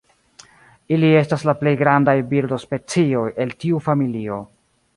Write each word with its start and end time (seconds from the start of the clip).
Ili 0.95 1.11
estas 1.19 1.43
la 1.49 1.53
plej 1.59 1.73
grandaj 1.81 2.15
birdospecioj 2.31 3.23
el 3.45 3.55
tiu 3.65 3.83
familio. 3.91 4.41